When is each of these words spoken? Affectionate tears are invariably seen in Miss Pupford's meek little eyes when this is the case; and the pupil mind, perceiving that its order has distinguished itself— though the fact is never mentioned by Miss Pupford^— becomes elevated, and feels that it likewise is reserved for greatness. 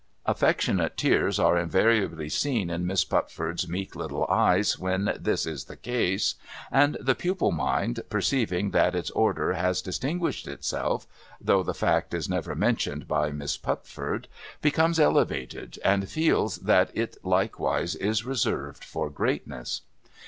Affectionate 0.25 0.97
tears 0.97 1.37
are 1.37 1.55
invariably 1.59 2.27
seen 2.27 2.71
in 2.71 2.87
Miss 2.87 3.05
Pupford's 3.05 3.67
meek 3.69 3.95
little 3.95 4.25
eyes 4.29 4.79
when 4.79 5.15
this 5.19 5.45
is 5.45 5.65
the 5.65 5.75
case; 5.75 6.33
and 6.71 6.97
the 6.99 7.13
pupil 7.13 7.51
mind, 7.51 7.99
perceiving 8.09 8.71
that 8.71 8.95
its 8.95 9.11
order 9.11 9.53
has 9.53 9.79
distinguished 9.79 10.47
itself— 10.47 11.05
though 11.49 11.61
the 11.61 11.75
fact 11.75 12.15
is 12.15 12.27
never 12.27 12.55
mentioned 12.55 13.07
by 13.07 13.29
Miss 13.29 13.59
Pupford^— 13.59 14.25
becomes 14.63 14.99
elevated, 14.99 15.77
and 15.85 16.09
feels 16.09 16.55
that 16.55 16.89
it 16.97 17.17
likewise 17.21 17.93
is 17.93 18.25
reserved 18.25 18.83
for 18.83 19.07
greatness. 19.11 19.81